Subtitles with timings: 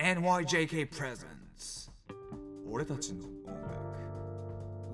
[0.00, 1.90] NYJK Presents
[2.66, 3.76] 俺たちの音楽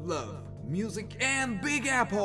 [0.04, 2.18] Love, Music and Big Apple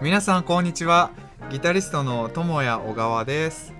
[0.00, 1.10] 皆さんこんにちは
[1.50, 3.79] ギタリストの友谷小川です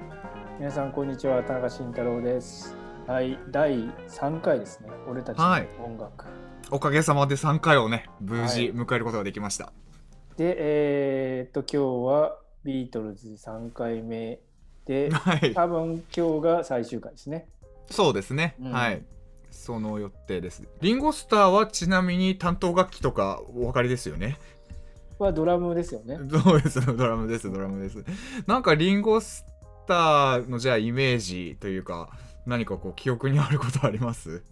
[0.61, 2.77] 皆さんこんにちは田中慎太郎です。
[3.07, 3.79] はい第
[4.11, 4.91] 3回ですね。
[5.09, 5.47] 俺たちの
[5.83, 6.27] 音楽、
[6.71, 9.73] おかげさまで3回をね無事迎えることができました、
[10.37, 14.39] でえーっと今日はビートルズ3回目
[14.85, 15.55] で はい。
[15.55, 17.49] 多分今日が最終回ですね。
[17.91, 18.71] そうですね、うん。
[18.71, 19.03] はい。
[19.51, 20.69] その予定です。
[20.83, 24.39] リンゴスターはちなみに担当楽器とかお分かりですよね？
[25.19, 26.19] はドラムですよね。
[26.45, 26.85] そうです。
[26.85, 27.51] ドラムです。
[27.51, 28.05] ドラムです。
[28.47, 29.47] なんかリンゴス
[29.91, 32.11] ターのじゃあイメージというか
[32.47, 34.43] 何かこう記憶にあることあります？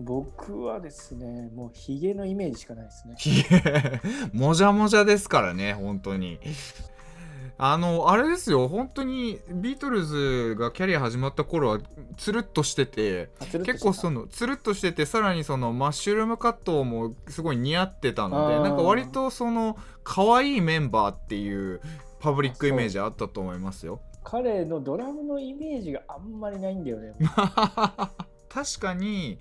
[0.00, 3.14] 僕はですねもうヒゲのイメージしかないですね。
[3.18, 4.00] ひげ
[4.32, 6.38] もじゃもじゃですからね本当に。
[7.58, 11.78] あのあれですよ本当にビートルズがキャリア始まった頃は
[12.18, 13.30] つるっとしてて
[13.64, 21.80] 結構そのつるっとしててさらにそのマッシュルームカットもすごい似合ってたのでなんか割とその可愛いメンバーっていう
[22.20, 24.00] パブリックイメージあったと思いますよ。
[24.28, 27.14] 彼のドラムのイメージがあんまりないんだよね
[28.50, 29.38] 確かに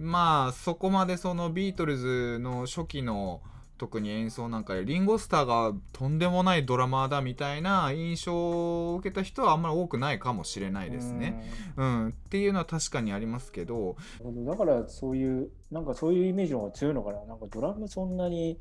[0.00, 3.42] まあそこまでそのビートルズの初期の
[3.76, 11.44] 特に演奏なんかでリンゴスターがとんでもないドラマーだみたいな印象を受けた人はあんまり多くないかもしれないですね。
[11.76, 18.58] うん、っていうのは確かにありますけどうんだからそういうなんかそういうイメージの方が強いのかななんかドラムそんなに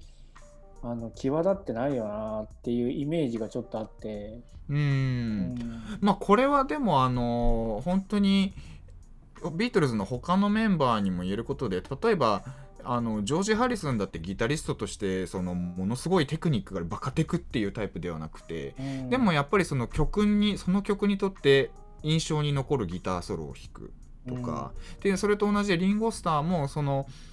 [0.84, 4.78] あの際立ってないよなっていうイメージがちょっとあって、うん。
[4.78, 5.84] うん。
[6.02, 8.54] まあこれはでもあの本当に
[9.56, 12.44] ビートルズの他のメンバーにも言えることで例えば
[12.84, 19.10] あのジョージ・ハリスンだってギタリストとしてそのものすごいテクニックがバカテクっていうタイプではなくてうん。
[19.10, 21.72] でもやっぱりその曲にその曲にとって
[22.04, 23.94] 印象に残るギターソロを弾く
[24.28, 24.72] とか、
[25.02, 27.33] でそれと同じでリンゴスターもそのじ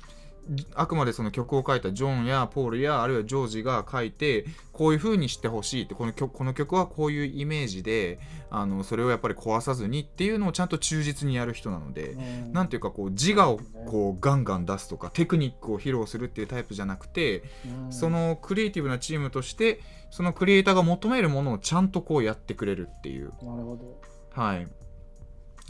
[0.75, 8.19] あくまでその曲を書いたジョンやポールやあるいはジョージが書いてこういう風にしてほしいってこの曲この曲はこういうイメージで
[8.51, 12.11] あのそれをやっぱり壊さずにっていうのをちゃんと忠実にやる人なので。
[12.11, 12.53] うん。
[12.53, 17.45] なんていうかこう自我をこうガンガン出すとかテクニックを披露するっていうタイプじゃなくて
[17.85, 17.93] うん。
[17.93, 19.81] そのクリエイティブなチームとして
[20.11, 23.31] そのクリエイターが求めるものをちゃんとこうやってくれるっていう。
[23.43, 24.01] なるほど。
[24.33, 24.67] はい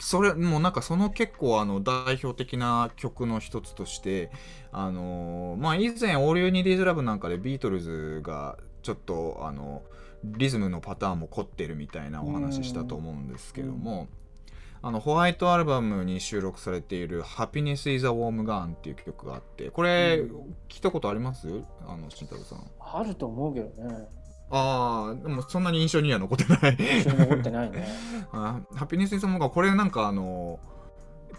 [0.01, 4.31] それもうなんかその結構あの代表的な曲の一つとして
[4.71, 9.83] あのーまあ以前「オール・ユニ・ディーズ・ラブ」なんかでビートルズがちょっとあの
[10.23, 14.07] リズムのパターンも凝ってるみたいなお話したと思うんですけども、
[14.83, 20.55] あのホワイトアルバムに収録されている「Happiness is a Warm Gun」っていう曲があってこれ、うん。
[20.69, 21.47] 聞いたことあります？
[21.87, 22.63] あの慎太郎さん。
[22.79, 24.07] あると思うけどね
[24.51, 26.77] ああでもそんなに印象には残ってない。
[26.77, 27.87] 印象に残ってないね。
[28.33, 30.59] あハピネス・イン・サムがこれなんかあの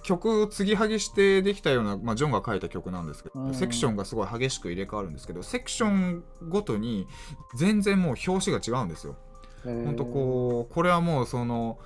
[0.03, 3.55] 曲を継ぎはぎしてできたような、まあ、ジョンが書いた曲なんですけど、うん。
[3.55, 7.06] セクションがすごい激しく入れ替わるんですけどセクションごとに
[7.55, 9.17] 全然もう表紙が違うんですよ。
[9.65, 11.79] ほんとこうこれはもうその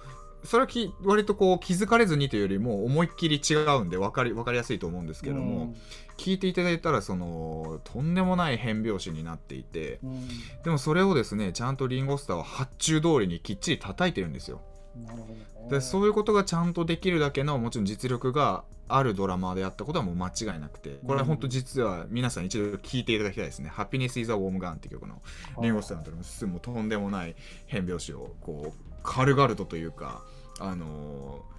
[0.46, 5.74] それはき割とこう気づかれずにというよりも思いっきり違うんで分かり分かりやすいと思うんですけども、
[6.16, 10.28] 聞いていただいたらそのとんでもない変拍子になっていてうん、うん
[10.64, 14.62] でもそれをですねちゃんとリンゴスターは発注通りにきっちり叩いてるんですよ。
[15.04, 15.46] なるほどね。
[15.70, 25.20] でそういうことがちゃんとできるだけのもちろん実力があるドラマーであったことはもう間違いなくてこれは本当実は皆さん一度聴いていただきたいですね「Happiness is a Warm Gun」って曲の
[25.60, 27.34] リンゴスターのドラムスもとんでもない
[27.66, 30.22] 変拍子をこう軽々とというか
[30.61, 31.56] あのー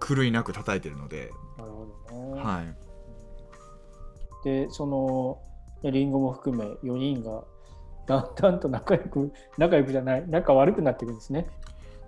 [0.00, 5.38] 狂いなく叩いてるので、なるほどね、はい、でその
[5.82, 7.44] ねリンゴも含め4人が
[8.06, 11.46] だんだんと仲良く仲良くじゃない仲悪くなっていくんですね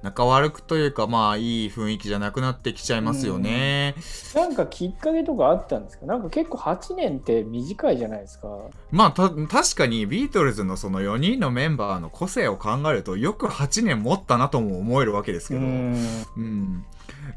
[0.03, 3.94] 仲悪くというかまあいい雰囲気じゃなくなってきちゃいますよね。
[4.35, 6.06] なんかきっかけとかあったんですか？
[6.06, 8.49] なんか結構8年って短いじゃないですか。
[8.91, 16.85] まあた確かにビートルズのその4人のメンバーの個性を考えるとよく8年持ったなとも思えるわけですけど、うん。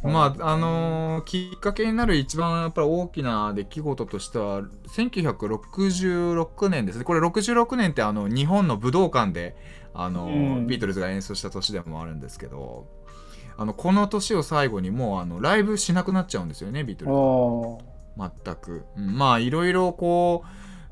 [0.04, 7.04] まああのーきっかけになる一番やっぱり大きな出来事としては1966年ですね。
[7.04, 9.56] これ66年ってあの日本の武道館で
[9.96, 12.88] あのー、うんビートルズが演奏した年でもあるんですけど
[13.58, 18.28] あのこの年を最後にもうあのライブしなくなっちゃうんですよねビートルズは。
[18.28, 20.44] あ全く、うんまあいろいろこ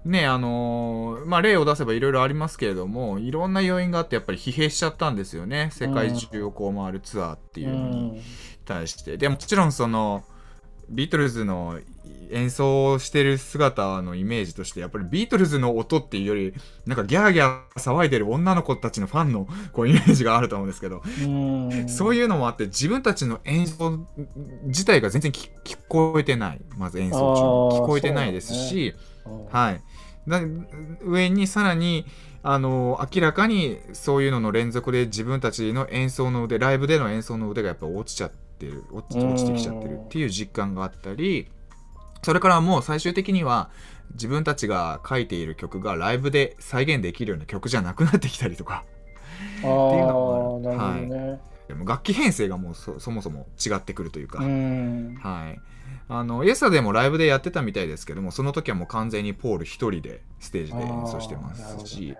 [0.05, 8.21] うねあのーまあ例を出せばいろいろありますけれどもいろんな要因があってやっぱり疲弊しちゃったんですよね世界中をこう回るツアーっていうのに。
[8.65, 10.23] 対してでもちろんその
[10.89, 11.79] ビートルズの
[12.31, 16.53] 演奏してる姿のイメージとしてやっぱりビートルズの音っていうより
[16.85, 21.89] なんかギャーギャー騒いでる女の子たちのファンのこうイメージがあると思うんですけど、うん。
[21.89, 23.99] そういうのもあって自分たちの演奏
[24.65, 26.61] 自体が全然聞聞こえてない。
[26.77, 27.17] まず演奏
[27.71, 27.83] 中。
[27.83, 28.95] 聞こえてないですし、
[29.25, 29.29] う。
[29.29, 29.81] んはい、
[30.27, 30.41] だ
[31.03, 32.05] 上にさらに
[32.41, 38.83] あの明らかにそういうのの連続で自分たちの演奏の腕ライブでの演奏の腕がやっぱ落ちちゃってる。
[38.91, 41.47] 落ちてきちゃってるっていう実感があったり
[42.23, 43.69] それからもう最終的には
[44.13, 48.85] 自分たちが書いている曲がライブで再現できるような曲じゃなくなってきたりとか。
[49.57, 49.71] っていう
[50.07, 51.39] のもある。
[51.85, 54.43] 楽器編成がもうそそもそも違ってくるというか。
[54.43, 55.15] うん。
[55.21, 55.59] はい、
[56.09, 62.15] あのイエスタでもライブでやってたみたいですけどもその時はもう完全にポール一人でステージで演奏してますし、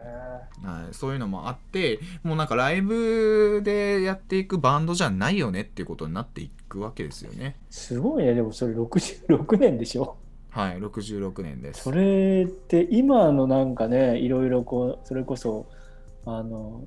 [0.63, 7.55] はい、そういうのもあってもうなんかライブでやっていくバンドじゃないよねっていうことになっていくわけですよね。
[7.69, 10.17] すごいね、でもそれ66年でしょ。
[10.49, 11.83] はい66年です。
[11.83, 15.65] それって今のなんかね、いろいろこう、それこそ、
[16.25, 16.83] あの、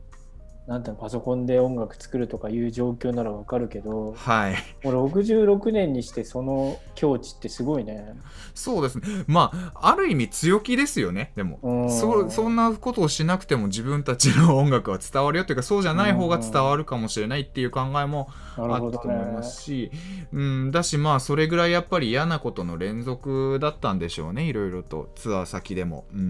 [0.67, 4.55] なんていうの、パソコンで音楽作るとかいう状況ならわかるけど、はい。
[4.85, 8.15] もう66年にしてその境地ってすごいね。
[8.53, 9.25] そうですね。
[9.29, 11.61] まあある意味強気ですよねでも。
[11.63, 11.91] うん。
[11.91, 19.43] そそんなことをしなくても自分たちの音楽は伝わるよというかそうじゃない方が伝わるかもしれないっていう考えもあったと思いねま。
[19.45, 19.93] すし、
[20.33, 26.21] うん、だしまあそれぐらいやっぱり嫌なことの連続だったんでしょうねいろいろとツアー先でも、うん。
[26.21, 26.23] う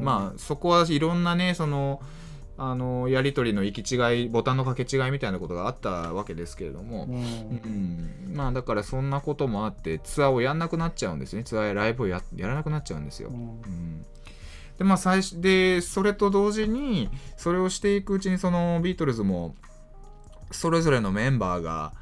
[0.00, 0.04] ん。
[0.04, 2.02] まあそこはいろんなねその
[2.64, 7.14] あのやり取りの行き違いボタンの掛け違いみたいなことがあったわけですけれども、うん。
[7.16, 11.42] うん、まあだからそんなこともあってツアーをやんなくなっちゃうんですね。
[11.42, 13.30] ツアーやライブをややらなくなっちゃうんですよ。
[13.30, 13.36] うん。
[13.36, 14.06] うん。
[14.78, 19.56] でまあ最初でそれと同時にそれをしていくうちにそのビートルズも
[20.52, 21.94] それぞれのメンバーが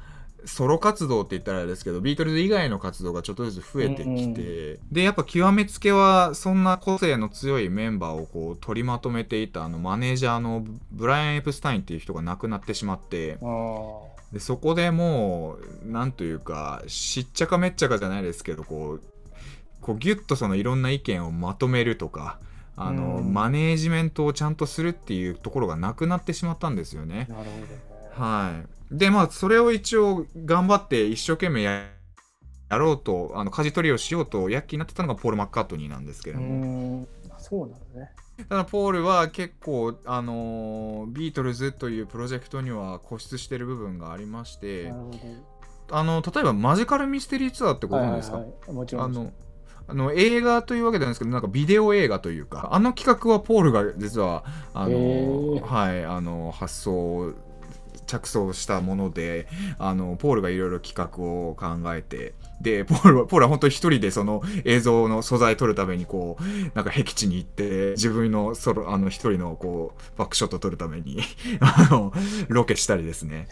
[0.45, 13.37] ソロ活動って言ったらあれですけどビートルズ以外の活動がちょっとずつ増えてきて、でやっぱ極めつけはそんな個性の強いメンバーをこう取りまとめていたあのマネージャーのブライアン・エプスタインっていう人が亡くなってしまって
[14.31, 19.01] でそこでもうなんというかしっちゃかめっちゃかじゃないですけどこう
[19.81, 22.39] こうギュッとそのいろんな意見をまとめるとか
[22.75, 27.27] あの、うんマネージメントをちゃんとするっていうところがなくなってしまったんですよね。
[27.29, 27.91] なるほどね。
[28.11, 31.87] はい、でまあそれを一応頑張って一生懸命や
[32.69, 37.07] やろうとあの舵取りをしようと躍起になってたのがポール・マッカートニーなんですけれうども、ん。
[37.37, 38.11] そうなのね。
[38.47, 44.93] ただポールは結構あのービートルズというプロジェクトには固執してる部分がありまして。
[45.93, 49.03] あの例えばマジカルミステリーツアーってご存知ですか、はいはいはいもちろん。
[49.03, 49.33] あの
[49.87, 57.33] あの映画というわけではないんですけどなんかビデオ映画というかあの企画はポールが実はあの、はい、あの発想
[58.11, 59.47] 着想したもので
[59.79, 66.43] あのポールがいろいろ企画を考えてでポールはポールは本当に一人でその映像の素材撮るためにこう
[66.75, 71.21] なんか僻地に行って自分のソロあの一人のこうバックショット撮るために
[71.61, 72.11] あの
[72.49, 73.47] ロケしたりですね。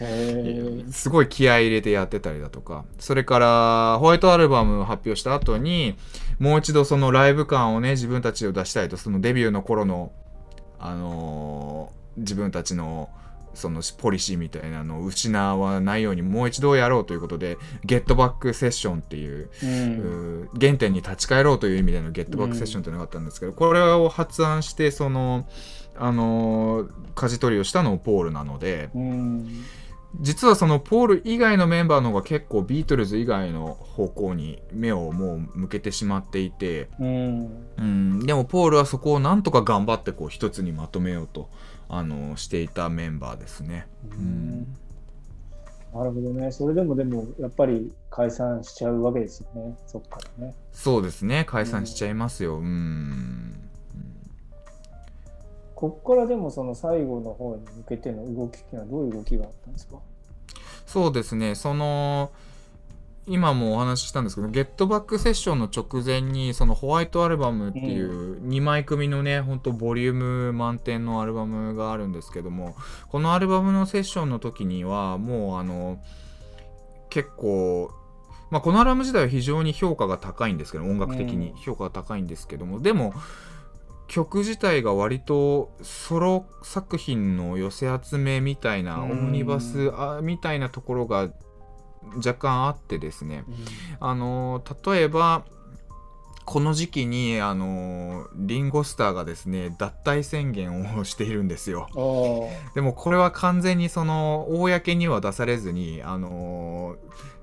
[0.90, 5.96] すごい気合い入れてやってたりだとかそれからホワイトアルバムを発表した後に
[6.38, 10.12] もう一度そのライブ感をね自分たちを出したいとそのデビューの頃の
[10.78, 13.08] あのー自分たちの
[13.60, 20.48] そのポリシーみたいなのを失わないようにもう一度やろうということでゲットバックセッションっていううん。
[20.60, 25.46] 原点に立ち返ろうという意味でのゲットバックセッションというのがあったんですけど、これを発案してその
[25.96, 29.64] あのー舵取りをしたのもポールなのでうん。
[30.18, 37.66] 実はそのポール以外のメンバーの方が結構ビートルズ以外の方向に目をもう向けてしまっていて、うん。
[37.78, 41.48] うん、でもポールはそこをなんとか頑張ってこう一つにまとめようと
[41.92, 43.86] あのしていたメンバーですね。
[44.12, 44.76] うん
[45.92, 46.52] なるほどね。
[46.52, 49.76] それでもでも、やっぱり解散しちゃうわけですよね。
[49.88, 50.54] そっからね。
[50.72, 52.58] そうですね解散しちゃいますよ。
[52.58, 53.68] うん
[55.74, 59.96] こっからでもその最後の方に向けての動きっていうのはどういう動きがあったんですか？
[60.86, 62.30] そうですねその
[63.30, 72.74] 今もお話ししたんですけどゲットバックセッションの直前にそのホワイトアルバムっていう2枚組のねほんとボリューム満点のアルバムがあるんですけども
[73.08, 76.02] このアルバムのセッションの時にはもうあの
[77.08, 77.92] 結構
[78.50, 81.56] まあ、このアルバム自体は非常に評価が高いんですけど音楽的にうん。
[81.56, 83.14] 評価が高いんですけども、でも
[84.08, 89.10] 曲自体が割とソロ作品の寄せ集めみたいな、うん。
[89.12, 91.30] オムニバスあみたいなところが
[92.16, 93.44] 若干あってですね。
[94.00, 95.44] あの例えば
[96.44, 101.88] この時期にあのリンゴスターがですね脱退宣言をしているんですよ。
[102.74, 106.30] でもこれは完全にその公には出されずにあの
[106.90, 106.96] の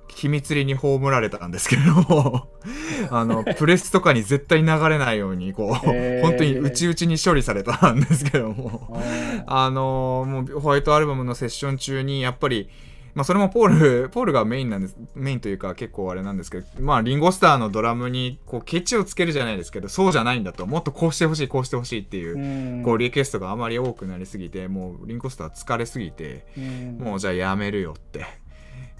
[0.07, 2.47] 秘密裏に葬られたんですけれども。
[3.11, 6.21] あのプレスとかに絶対流れないようにこう、へー。
[6.21, 8.97] 本当に内々に処理されたんですけども。
[9.45, 12.69] ああのもうホワイトアルバムのセッション中にやっぱり
[13.17, 28.23] まあそれもポール ポールがメインなんですメインというか結構あれなんですけどまあリンゴスターのドラムにこうケチをつけるじゃないですけどそうじゃないんだともっとこうしてほしいこうしてほしいっていうこうリクエストがあまり多くなりすぎてもうリンゴスター疲れすぎてうんもうじゃあやめるよって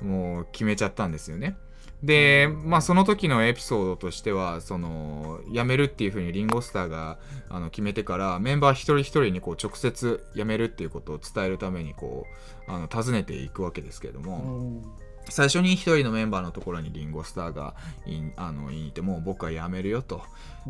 [0.01, 1.55] もう決めちゃったんですよね。
[2.03, 7.17] でまあその時のエピソードとしてはその辞めるっていうふうにリンゴスターが
[7.49, 12.27] あの決めてからメンバー一人一人にこう直接辞めるっていうことを伝えるためにこ
[12.67, 15.06] うあの訪ねていくわけですけれども、うん。
[15.29, 20.21] 最初に一人のメンバーのところにリンゴスターがいあの言いてもう僕は辞めるよと。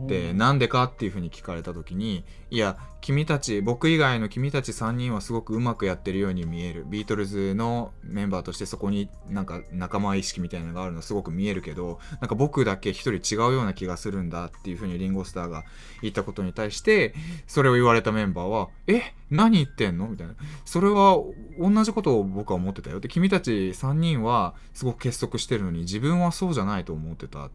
[0.06, 15.64] で、うんなんでかっていうふうに聞かれた時にいや君たち僕以外の君たち3人はすごくうまくやってるように見えるビートルズのメンバーとしてそこになんか仲間意識みたいなのがあるのすごく見えるけどなんか僕だけ一人違うような気がするんだっていうふうにリンゴスターが
[16.02, 17.14] 言ったことに対して
[17.48, 20.36] それを言われたメンバーは「え何言ってんの?」みたいな
[20.66, 21.18] 「それは
[21.60, 27.50] 同じことを僕は思ってたよ」で君たち3人はすごく結束してるのに自分はそうじゃないと思ってた。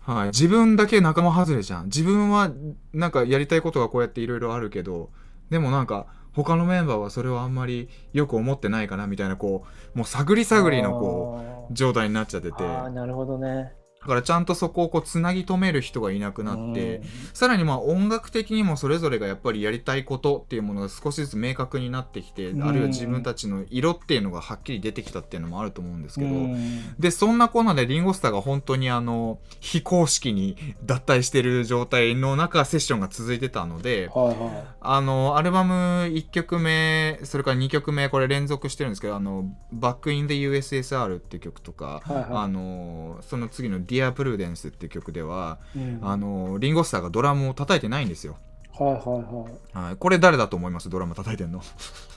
[0.00, 1.86] はい、自分だけ仲間外れじゃん。
[1.86, 2.50] 自分は
[2.92, 5.10] なんかやりたいことがこうやっていろいろあるけど
[5.50, 12.62] でもなんか他のメンバーはそれをあんまりよく思ってないかなみたいなこうもう探り探りのこう状態になっちゃってて。
[12.62, 13.72] なるほどね
[14.06, 17.04] だからちゃんとそこをこうつなぎ止める人がいなくなってうん。
[17.34, 22.62] さらにまあ音楽的にもそれぞれがやっぱりやりたいことっていうものが少しずつ明確になってきてうん。
[22.62, 26.30] あるいは自分たちの色っていうのがはっきり出てきたっていうのもあると思うんですけど。
[26.30, 26.94] うん。
[27.00, 35.74] でそんなこんなでリンゴスターが本当にあの非公式に脱退してる状態の中セッションが続いてたのではいはあのアルバム
[36.12, 42.26] 1曲目それから2曲目これ連続してるんですけど「あのバック・イン・デ・ USSR」っていう曲とか、はいはい。
[42.30, 48.36] あのその次の「Dear Prudence」っていう曲では、いうんあのリンゴスターがドラムを叩いてないんですよ。
[48.78, 50.90] はいはいはいはい、これ誰だと思います？
[50.90, 51.62] ドラム叩いてんの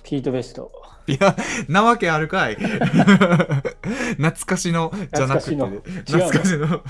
[0.03, 0.71] ピート・ベスト
[1.07, 1.35] いや、
[1.67, 2.55] なわけあるかい。
[4.19, 6.81] 懐かしのじゃなくて、懐懐かしの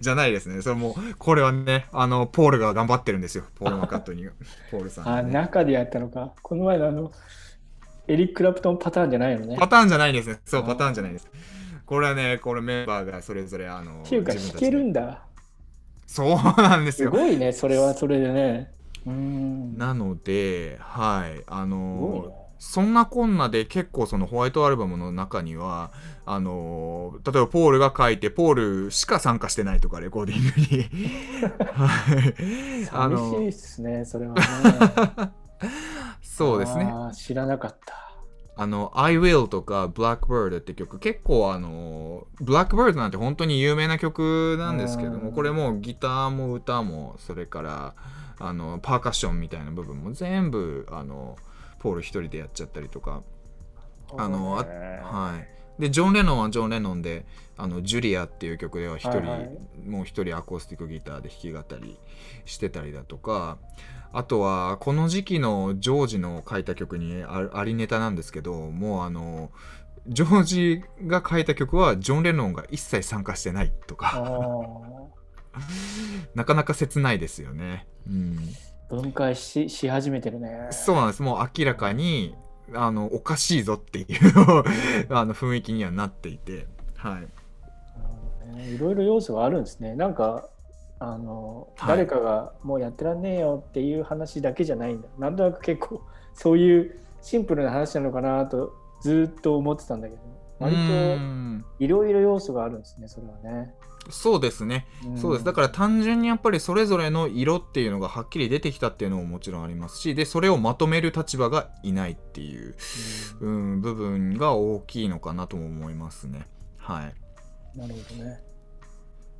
[0.00, 0.62] じゃないですね。
[0.62, 3.44] それもう、これはね、あの、ポールが頑張ってるんですよ。
[3.54, 4.32] ポール・マカットニーが。
[4.72, 7.12] ポールさんがあね、中でやったのかこの前のあの
[8.08, 10.40] エリック・クラプトンパターンじゃないのねパターンじゃないですね。
[10.44, 11.28] そう、パターンじゃないです。
[11.92, 15.26] これはね、これメンバーがそれぞれ、あの、っていうか弾けるんだ。
[16.06, 17.10] そうなんですよ。
[17.10, 18.72] すごいねそれはそれでね。
[19.04, 19.76] うん。
[19.76, 25.90] なので、はい、あのねそんなこんなで結構そのホワイトアルバムの中には
[26.24, 31.50] あの例えばポールが書いてポールしか参加してないとかレコーディングに。
[31.74, 32.88] はい。
[32.90, 35.32] あ寂しいのっすねそれはね。
[36.22, 36.90] そうですね。
[37.12, 38.11] 知らなかった
[38.54, 45.20] あの「I Will」とか「Blackbird」って曲結構あの「Blackbird」なんて本当に有名な曲なんですけどうん。
[45.20, 47.94] もこれもうギターも歌もそれから
[48.38, 51.36] あのパーカッションみたいな部分も全部あの
[51.78, 53.22] ポール一人でやっちゃったりとか。
[54.14, 54.64] あのあ
[55.06, 55.48] はい。
[55.80, 57.24] でジョン・レノンはジョン・レノンで
[57.56, 59.58] 「あのジュリア」っていう曲では一人、はいはい。
[59.86, 61.98] もう一人アコースティックギターで弾き語り
[62.44, 63.56] してたりだとか
[64.12, 69.50] あとはこの時期のジョージの書いた曲にあありネタなんですけどもうあの
[70.06, 75.12] ジョージが書いた曲はジョン・レノンが一切参加してないとあかー。
[76.34, 77.86] なかなか切ないですよね。
[78.06, 78.38] うん。
[78.88, 80.68] 分解しし始めてるね。
[80.70, 81.22] そうなんです。
[81.22, 82.34] もう明らかに
[82.74, 84.06] あのおかしいぞっていう
[85.14, 86.66] あの雰囲気にはなっていて、
[86.96, 87.20] は
[88.58, 89.94] い、いろいろ要素があるんですね。
[89.94, 90.48] なんか
[91.02, 91.88] あの、はい。
[91.88, 95.08] 誰かがもうやってらんねえよっていう話だけじゃないんだ。
[95.18, 96.02] なんとなく結構
[96.34, 100.20] そういうシンプルな話なのかなとずっと思ってたんだけど、
[100.58, 100.82] 割うと
[101.22, 101.64] ん。
[101.78, 103.74] いろいろ要素があるんですね、それはね。
[104.10, 105.44] そうですね、そうです。
[105.44, 112.74] だから単純にやっぱりそれぞれの色っていうのがはっきり出てきたっていうのももちろんありますしでそれをまとめる立場がいないっていう、
[113.40, 116.48] うん、部分が大きいのかなとも思いますね。
[116.78, 117.04] はい。
[117.06, 117.22] うん
[117.74, 118.51] なるほどね。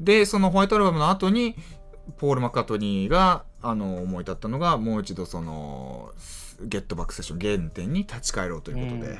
[0.00, 1.54] でそのホワイトアルバムの後に
[2.18, 6.10] ポール・マッカートニーがあの思い立ったのがもう一度その
[6.60, 9.18] ゲットバックセッション原点に立ち返ろうということで、うん。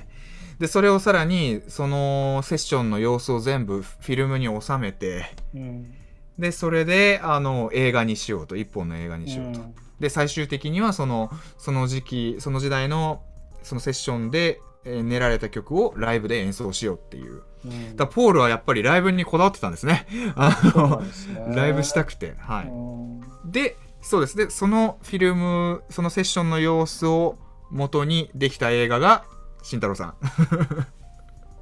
[0.59, 5.95] でそれをさらにそのセッションの様子を全部フィルムに収めてうん。
[6.39, 9.75] でそれであの映画にしようと一本の映画にしようと、うん。
[10.01, 13.23] で最終的にはそのその時期その時代の
[13.63, 17.43] そのセッションで、えー練られた曲をライブで演奏しようっていう。
[17.65, 17.97] うん。
[17.97, 20.07] だポールはやっぱりライブにこだわってたんですね。
[20.35, 21.07] あのね。
[21.55, 22.35] ライブしたくて。
[22.39, 23.21] はい、うん。
[23.51, 24.37] でそうです。
[24.37, 27.39] でそのフィルムそのセッションの様子を
[27.71, 29.25] 元にできた映画が
[29.63, 30.15] 慎太郎さん。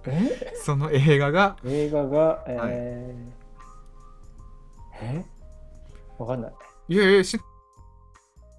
[0.06, 0.54] え？
[0.64, 5.24] その映画が映画が、えーえ？
[6.18, 6.52] わかんない。
[6.88, 7.38] いやいや、し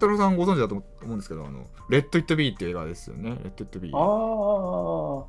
[0.01, 3.29] 太郎さんご存知だと思うんですけど、あの、レッド・イット・ビーっていう映画ですよね。
[3.29, 5.25] レッド・イット・ビあー。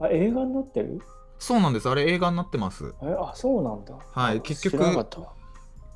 [0.00, 1.02] あ、あ、映画になってる？
[1.38, 1.88] そうなんです。
[1.90, 2.94] あれ映画になってます。
[3.02, 3.94] え、あ、そうなんだ。
[4.14, 4.78] あはい結局。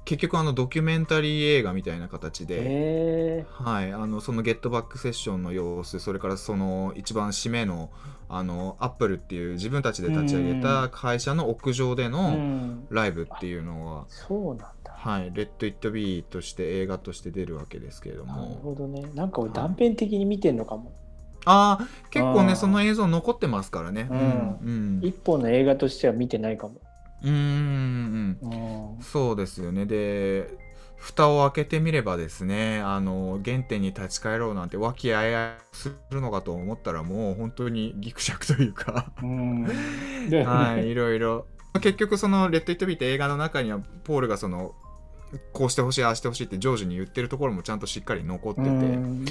[0.07, 7.89] 結局あのドキュメンタリー映画みたいな形で、えはい、あのそのゲットバックセッションの様子それからその一番締めの
[8.29, 12.87] あのアップルっていう自分たちで立ち上げた会社の屋上でのん。
[12.91, 14.84] ライブっていうのは、そうなんだ。
[15.05, 19.05] はい、レッド・イット・ビーとして映画として出るわけですけれどなるもほどね。
[19.15, 20.93] なんか俺断片的に見てんのかも。
[21.45, 26.81] ああ結構ねその映像残ってますからねうんうん一本の映画としては見てないかも。
[27.23, 29.03] うんうんうん。
[29.03, 30.49] そうですよねで
[30.97, 39.67] 蓋を開けてみればですねあの原点に立ち返ろうなんて和気あいあいするのかと思ったらもう本当にギクシャクというかうん。
[40.31, 41.47] ではいいろいろ
[41.83, 44.75] 結局その「レッド・イット・ビー」って映画の中にはポールがその
[45.53, 49.25] こうしてほしいああしてほしいってジョージに言ってるところもちゃんとしっかり残ってて、うん。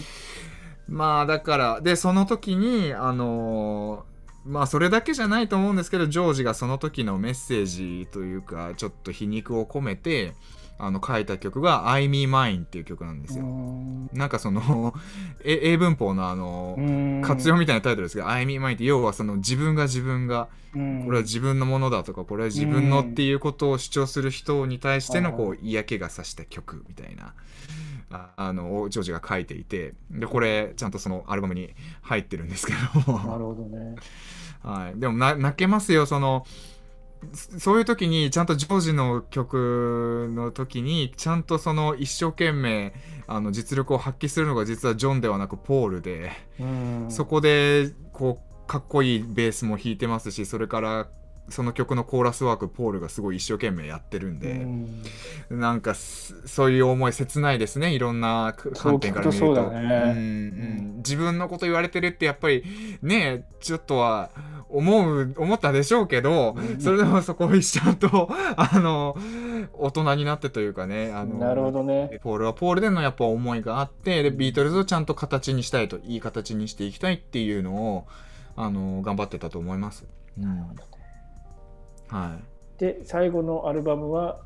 [0.88, 4.06] まあだからでその時にあの
[4.46, 10.34] まあそれだけじゃないと思うんですけどジョージがその時のメッセージというかちょっと皮肉を込めて
[10.86, 13.46] あの書いた曲が「I Me Mine」っていう曲なんですよ。
[14.14, 14.94] なんかその
[15.44, 16.78] え英文法のあの、
[17.24, 21.04] 活用みたいなタイトルですけど「I Me Mine」って要はその自分が自分がうん。
[21.06, 27.34] これは自分のものだとかこれは自分のっていうことを主張する人に対してのこう嫌気がさした曲みたいな
[28.10, 32.74] ああのジョージが書いていてでこれちゃんとそのアルバムに入ってるんですけ
[33.06, 33.96] どなも、るほどね。
[34.64, 36.46] はい、でもな泣けますよその
[37.34, 42.94] そそういう時にちゃんとジョージの曲の時にちゃんとその一生懸命
[43.28, 46.32] あの実力を発揮するのが実はジョンではなくポールで。
[46.60, 47.06] うん。
[47.10, 51.08] そこでこうかっこいいベースも弾いてますしそれから
[51.50, 55.04] その曲のコーラスワークポールがすごい一生懸命やってるんうで、ん。
[55.50, 59.72] なんかすそういう思い切ないですねいろんな観点から見ると。
[60.98, 62.64] 自分のこと言われてるってやっぱり
[63.02, 64.30] ねちょっとは
[64.74, 66.82] 思う思ったでしょうけど、うん。
[66.82, 69.16] それでもそこをちゃんと あの
[69.74, 72.20] 大人になってというかねあのなるほどね。
[72.24, 78.08] ポールはポールでのやっぱ思いがあってでビートルズをちゃんと形にしたいといい形にしていきたいっていうのを
[78.56, 80.06] あの頑張ってたと思います。
[80.40, 80.76] うん。
[82.10, 82.38] は
[82.78, 84.42] い、で、最後のアルバムは、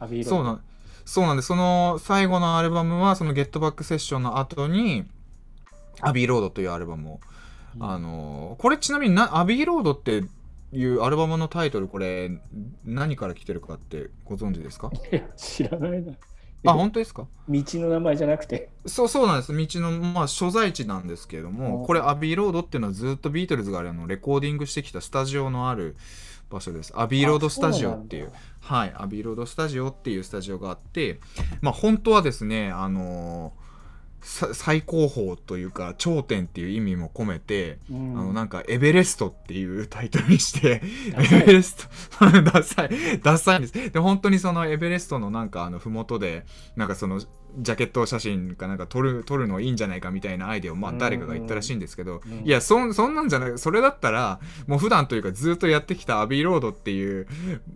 [0.00, 0.60] アビーロそうなん
[1.04, 1.48] そうなんです。
[1.48, 5.06] その最後のアルバムはその「ゲットバックセッションの後に
[6.02, 7.20] 「アビーロード」というアルバムを、
[7.76, 7.84] うん。
[7.84, 10.24] あのこれちなみにな「アビーロード」って
[10.72, 12.30] いうアルバムのタイトルこれ
[12.84, 14.90] 何から来てるかってご存知ですか？
[15.12, 16.12] いや知らないな。
[16.66, 17.26] あ本当ですか？
[17.48, 18.68] 道の名前じゃなくて。
[18.84, 19.56] そうそうなんです。
[19.56, 21.86] 道の、まあ、所在地なんですけれどもうん。
[21.86, 25.96] これアビーロードっていうのはずっとビートルズがあのレコーディングしてきたスタジオのある
[26.50, 26.92] 場所です。
[26.96, 28.32] アビーロードスタジオっていう。
[28.68, 28.94] あはい。
[28.96, 31.20] アビーロードスタジオっていうスタジオがあって
[31.60, 33.67] まあ本当はですねあのーさ
[34.20, 38.14] 最高峰というか頂点っていう意味も込めて、そうなん。
[38.14, 38.20] だ。
[38.20, 40.82] あのなんかエベレストっていうタイトルにして
[41.16, 43.20] エベレスト ダサい。
[43.22, 43.90] ダサいんです。
[43.90, 46.44] で本当にそのエベレストのなんかあの麓で
[46.76, 50.98] なんかそのジャケット写真かなんか撮る撮るのいいんじゃないかみたいなアイデアをまあうん。
[50.98, 52.46] 誰かが言ったらしいんですけど、うん。
[52.46, 53.58] いやそんそんなんじゃない。
[53.58, 57.26] それだったらもう普段というかずっとやってきたアビーロードっていう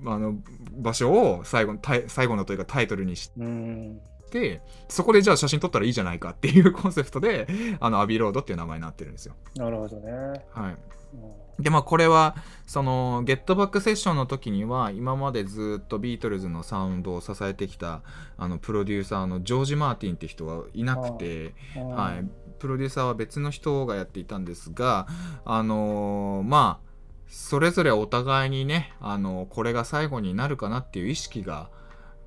[0.06, 0.36] あの
[0.76, 1.76] 場所を最後
[2.08, 3.98] 最後のというかタイトルにしうん。
[4.32, 7.46] てそこでじゃあ写真撮ったらいいじゃないかっていうコンセプトで
[7.78, 9.34] あのアビーロードっていう名前になってるんですよ。
[9.56, 10.10] なるほどね。
[10.52, 12.34] はいうんでまあこれは
[12.66, 18.00] そのゲットバックセッションの時には今までずっとビートルズのサウンドを支えてきた
[18.38, 22.24] あのプロデューサーのジョージ・マーティンって人はいなくて、はい、
[22.58, 25.06] プロデューサーは別の人がやっていたんですが
[25.44, 26.92] あのーまあ
[27.32, 31.70] それぞれお互いにね、あのこれが最後になるかなっていう意識が、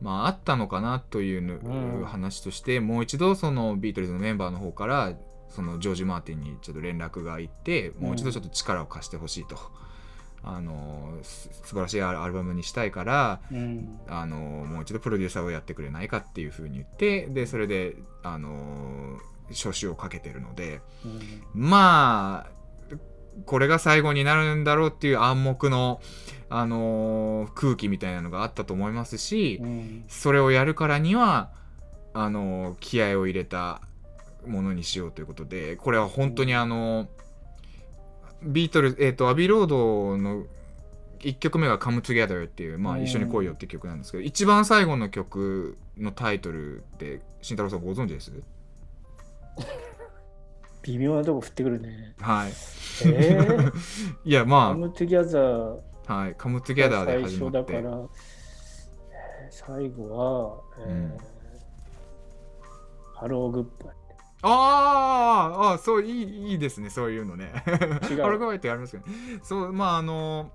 [0.06, 5.14] まあ、あったのかなという話としてもう一度そのビートルズのメンバーの方から
[5.50, 9.58] そのジョージ・マーティンにちょっと連絡がいってもう一度ちょっと力を貸してほしいと。
[10.48, 14.00] あのす素晴らしいアルアルバムにしたいからうん。
[14.08, 19.18] あのもう一度プロデューサーをやってくれないかっていうふうに言ってでそれであの
[19.50, 21.20] 招集をかけてるのでうん
[21.56, 22.55] まあ
[23.46, 26.02] これが最後になるんだろうっていう暗黙の、
[26.50, 30.06] あの空気みたいなのがあったと思いますしうん。
[30.08, 31.50] それをやるからには
[32.14, 33.82] あの気合を入れた
[34.46, 37.08] ものにしようということでこれは本当にあの
[38.44, 40.44] ビートルズ、えっとアビーロードの
[41.20, 43.04] 1曲目が「Come Together」っていう、まあ、うん。
[43.04, 48.32] 一緒に来いよって曲なんですけど、一番最後の曲のタイトルって慎太郎さんご存知です？
[50.86, 52.14] 微妙なとこ振ってくるね。
[52.20, 52.50] はい。
[53.06, 53.74] えー、
[54.24, 57.58] いやま Come Together あはい「Come Together」で最始まって。
[57.58, 58.08] 初だから、えー
[59.52, 61.18] 最後は、えーうん。
[63.16, 63.96] ハローグッバイ。
[64.42, 66.90] あーあーそういいいいですね。
[66.90, 67.52] そういうのね。
[68.10, 68.22] 違う。
[68.22, 69.04] ハロガワイってありますけど
[69.44, 70.52] そうまああの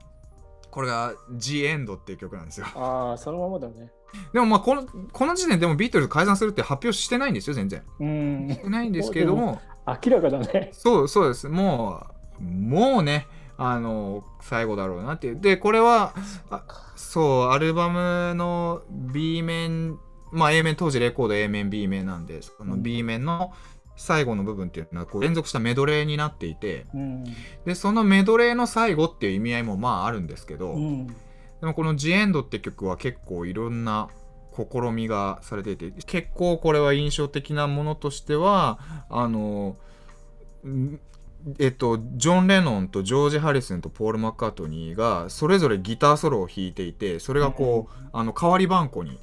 [0.70, 2.66] これが「The End」っていう曲なんですよ。
[2.74, 3.90] ああ、そのままだね。
[4.32, 7.82] でもまあこのこの時点でもビートルズ解散するって発表してないんですよ全然。
[8.00, 8.48] うん。
[8.50, 9.60] してないんですけれども
[10.04, 10.70] 明らかだね。
[10.72, 12.06] そうそうですも
[12.38, 13.26] うもうね
[13.56, 16.14] あの最後だろうなっていうでこれは
[16.50, 16.64] あ
[16.96, 19.98] そうアルバムの B 面
[20.32, 23.52] まあ A 面当時レコード A 面 B 面なんでその B 面の
[23.96, 27.24] 最後の部分っていうのはこう連続したメドレーになっていてうん。
[27.66, 31.06] でそのメドレーの最後っていう意味合いもまああるんですけど、うん。
[31.06, 31.14] で
[31.66, 34.08] もこの「ジエンド」って曲は結構いろんな
[34.54, 39.76] 試みがされていて結構これは印象的なものとしてはあの
[40.66, 41.00] ん
[41.58, 49.18] えっとジョン・レノンとジョージ・ハリスンとポール・マッカートニーがそれぞれギターソロを弾いていてそれがこう、あの代わり番号に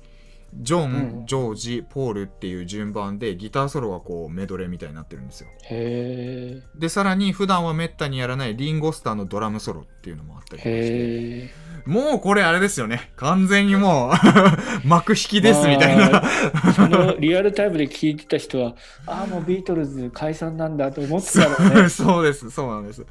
[0.56, 10.62] ジョン、うんジョージポールっていう順番でギターソロがこうメドレーみたいになってるんですよへでさらに普段はめったにやらないリンゴスターのドラムソロっていうのもあったり。
[10.62, 11.66] して。
[11.88, 13.12] もうこれあれですよね。
[13.15, 14.12] 完全にもう
[14.88, 16.10] 幕引きですみたいな。
[16.10, 16.21] ま
[16.63, 21.89] あそのリアルタイムで聞いてた人は、ああ、もうビートルズ解散なんだと思ってたろうね。
[21.89, 23.06] そうです、そうなんです。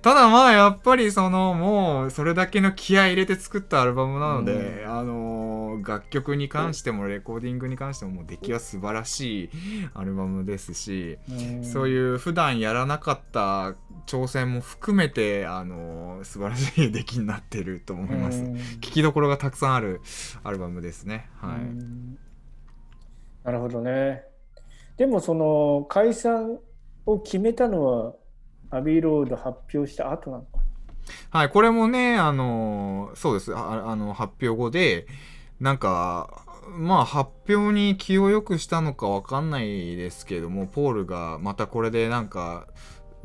[0.00, 5.43] ただまあやっぱりそのもうそれだけの気合い入れて作ったアルバムなので、あのー
[5.84, 9.50] 楽曲に関してもレコーディングに関してももう出来は素晴らしい
[9.94, 11.18] アルバムですし、
[11.62, 13.74] そうういう普段やらなかった
[14.06, 18.42] 挑戦も含めて、あのー素晴らしい出来になってると思います。
[18.42, 20.00] ん聞きどころがたくさんある
[20.42, 21.28] アルバムですね。
[21.40, 21.60] はい。
[21.60, 22.18] うん
[23.44, 24.22] なるほどね。
[24.96, 26.58] でもその解散
[27.04, 28.14] を決めたのは
[28.70, 30.58] アビーロード発表した後なのか
[31.30, 33.54] はい、これもね、あのーそうです。
[33.54, 35.06] ああの、発表後で、
[35.64, 42.66] なんか、まあ、発表に気を良くしたのかわかんないですけども、ポールがまたこれでなんか、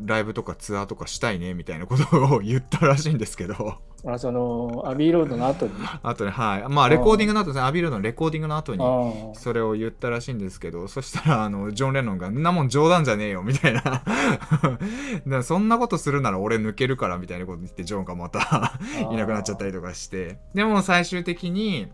[0.01, 5.73] ライブとかツアーとかしたいね、みたいなことを言ったらしいんですけど、あそのアビーロードの後に？
[6.01, 6.69] あとね、はい。
[6.69, 14.03] まあ、レコーディングの後ですね、アビールドのレコーディングの後に、あそれを言ったらしいんですけど、そしたら、あの、ジョン・レノンが、んなもん冗談じゃねえよ、みたいな。
[15.43, 18.79] そんなことするなら俺抜けるから、みたいなこと言って、ジョンがまた
[19.11, 20.39] いなくなっちゃったりとかして。
[20.53, 21.87] でも最終的に、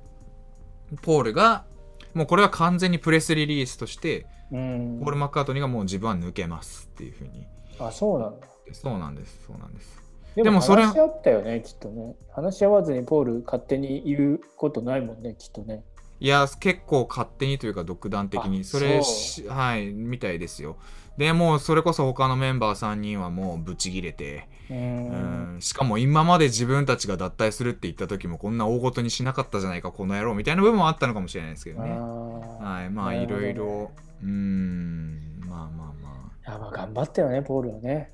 [1.02, 1.66] ポールが、
[2.14, 7.48] もうこれは完全にプレスリリースとして、うんポール・マッカートニーがもう自分は抜けますっていうふうに。
[7.80, 8.48] あそうなんだ。
[8.72, 10.02] そうなんです、そうなんです。
[10.36, 12.16] でもそれ話し合ったよね、きっとね。
[12.32, 15.84] 話し合わずにポール勝手に言うことないもんね、きっとね。
[16.20, 19.02] いや、結構勝手にというか独断的に、あそれ
[19.50, 20.78] はい、みたいですよ。
[21.18, 31.90] でもうそれこそ他のメンバー3人はもうブチギレて、ううんん、しかも今まで自分たちが脱退するって言った時もこんな大ごとにしなかったじゃないかこの野郎みたいな部分もあったのかもしれないですけどね。
[31.90, 36.06] はい、まあいろいろうーんまあまあま
[36.46, 38.14] やまあ頑張ったよね、ポールはね。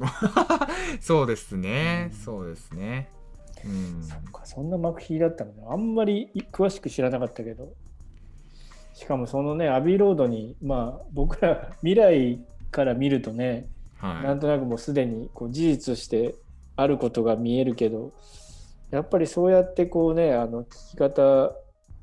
[0.00, 0.68] あ
[1.00, 3.08] そうですね、うんそうですね。
[3.66, 5.62] うん、そっか、そんな幕引きだったのね。
[5.68, 7.72] あんまり詳しく知らなかったけど。
[8.94, 13.68] しかもそのね、アビーロードに、まあ僕ら未来から見るとね、
[14.00, 16.34] なはんとなくもうすでにこう事実として
[16.76, 18.12] あることが見えるけど、
[18.90, 21.52] やっぱりそうやってこうね、あの聞き方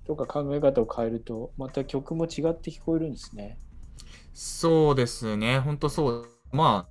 [0.05, 3.57] とか考え方を変えると、また曲も違って聞こえるんですね。
[4.33, 6.90] い、そうですね本当そうまあ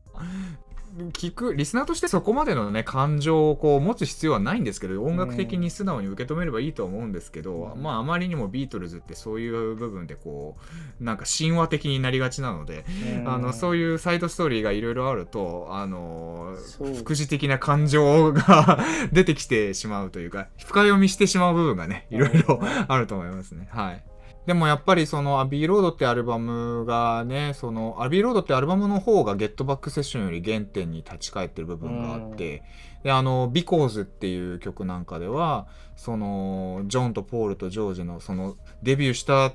[1.13, 10.57] 聞くリスナーとしてそこまでのね感情をこう持つ必要はないんですけど音楽的に素直に受け止めればいいと思うんですけど、うんまああまりにもビートルズってそういう部分でこ
[11.01, 12.85] うなんか神話的になりがちなので、
[13.27, 16.55] あのそういいうサイドストーリーがいろいろあるとあの
[16.99, 18.79] 副次的な感情が
[19.13, 23.69] 出てきてしまうというか深読みしてしまう部分がねいろいろあると思いますね。
[23.71, 24.05] はい。
[24.51, 32.65] でもやっぱりそのアビーロードってアルバムがね、そのアビーロードってアルバムの方がゲットバックセッションより原点に立ち返ってる部分があって、
[33.05, 39.53] で、あの、ビコーズっていう曲なんかでは、その、ジョンとポールとジョージのそのデビューした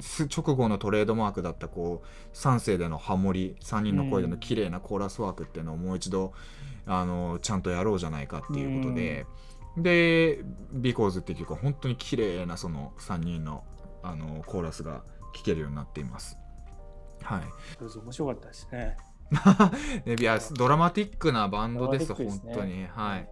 [0.00, 6.32] す直後のトレードマークだったこう3世でのハモリ3人の声での綺麗なコーラスワークっていうのをもう一度
[6.86, 9.26] あのちゃんとやろうじゃないかっていうことで、
[9.76, 13.64] で「ビコーズっていう曲は本当に綺麗なその3人の
[14.06, 15.02] あのコーラスが
[15.34, 16.38] 聴けるようになっています。
[17.22, 17.42] はい、
[17.80, 18.96] 面白かったですね。
[20.04, 23.28] で いやドラマティックなバンドですね本当にはい、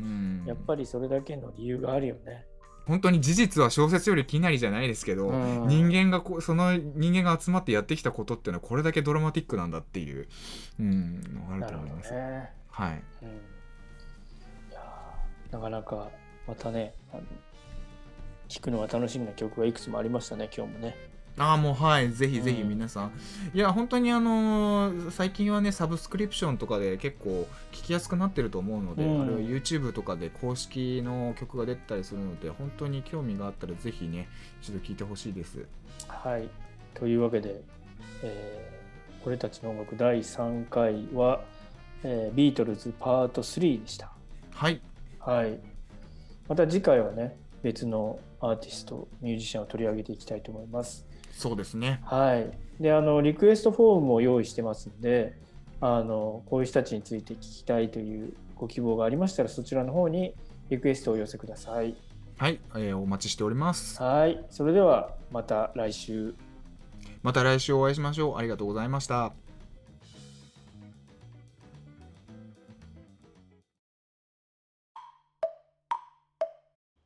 [0.00, 2.46] うん、やっぱりそれだけの理由があるよね。
[2.86, 10.28] 本当に事実は小説よりきなりじゃないですけど、うん人間がこうその人間が集まってやってきたことっていうのはこれだけドラマティックなんだっていう、
[10.78, 12.12] うん、あると思います。
[12.12, 12.52] ね。
[12.70, 13.32] はい、うん、い
[14.72, 16.08] やーなかなか
[16.46, 17.22] またねあの
[18.48, 20.96] 聞くのが楽しみな曲がいくつもありましたね今日もね。
[21.38, 22.10] ああもうはい。
[22.12, 22.68] ぜひぜひうん。
[22.70, 23.12] 皆さん、
[23.52, 29.22] いや本当にあのー最近はねサブスクリプションとかで結構聞きやすくなってると思うので、うん。
[29.22, 34.28] あれは YouTube とかで公式の曲が出てたりするので本当に興味があったらぜひね
[34.62, 35.66] 一度聞いてほしいです。
[36.08, 36.48] はい。
[36.94, 37.60] というわけで、
[38.22, 38.76] えー
[39.26, 41.40] 俺たちの音楽第3回は、
[42.04, 44.10] えービートルズパート3でした。
[44.54, 44.80] はい。
[45.18, 45.58] はい。
[46.48, 51.06] また次回はね別のアーティストミュージシャンを取り上げていきたいと思います。
[51.32, 52.82] そうですねはい。
[52.82, 55.38] で、あの、リクエストフォームも用意してますんで、
[55.80, 60.34] あの、こういう人たちについて聞きたいというご希望がありましたら、そちらの方に
[60.70, 61.94] リクエストをお寄せください。
[62.38, 64.44] はい、えーお待ちしておりますはい。
[64.50, 66.34] それでは、また来週。
[67.22, 69.32] また来週お会いしましょうありがとうございました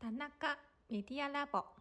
[0.00, 0.59] 田中
[0.90, 1.79] メディアラボ